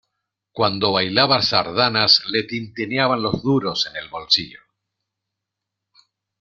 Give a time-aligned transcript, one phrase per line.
[0.51, 4.57] Cuando bailaba sardanas le tintineaban los duros en el bolsillo.